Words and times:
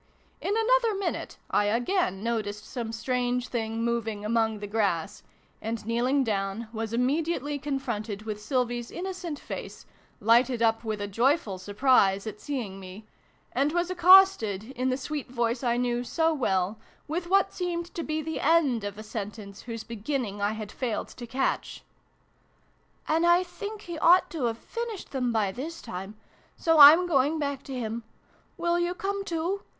In 0.41 0.55
another 0.57 0.95
minute 0.97 1.37
I 1.51 1.65
again 1.65 2.23
noticed 2.23 2.65
some 2.65 2.91
strange 2.91 3.49
thing 3.49 3.83
moving 3.83 4.25
among 4.25 4.57
the 4.57 4.65
grass, 4.65 5.21
and, 5.61 5.85
kneeling 5.85 6.23
down, 6.23 6.69
was 6.73 6.91
immediately 6.91 7.59
confronted 7.59 8.23
with 8.23 8.41
Sylvie's 8.41 8.89
innocent 8.89 9.37
face, 9.37 9.85
lighted 10.19 10.59
up 10.59 10.83
with 10.83 11.01
a 11.01 11.07
joyful 11.07 11.59
surprise 11.59 12.25
at 12.25 12.41
seeing 12.41 12.79
me, 12.79 13.05
and 13.51 13.73
was 13.73 13.91
accosted, 13.91 14.71
in 14.71 14.89
the 14.89 14.97
sweet 14.97 15.29
voice 15.29 15.63
I 15.63 15.77
knew 15.77 16.03
so 16.03 16.33
well, 16.33 16.79
with 17.07 17.27
what 17.29 17.53
seemed 17.53 17.93
to 17.93 18.01
be 18.03 18.23
the 18.23 18.39
end 18.39 18.83
of 18.83 18.97
a 18.97 19.03
sentence 19.03 19.61
whose 19.61 19.83
beginning 19.83 20.41
I 20.41 20.53
had 20.53 20.71
failed 20.71 21.09
to 21.09 21.27
catch." 21.27 21.83
and 23.07 23.23
I 23.23 23.43
think 23.43 23.81
he 23.83 23.99
ought 23.99 24.31
to 24.31 24.45
have 24.45 24.57
finished 24.57 25.11
them 25.11 25.31
by 25.31 25.51
this 25.51 25.79
time. 25.79 26.15
So 26.57 26.79
I'm 26.79 27.05
going 27.05 27.37
back 27.37 27.61
to 27.65 27.75
him. 27.79 28.01
Will 28.57 28.79
you 28.79 28.95
come 28.95 29.23
too 29.23 29.61